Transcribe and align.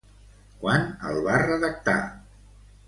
Quan 0.63 0.87
el 1.11 1.21
va 1.29 1.37
redactar? 1.45 1.99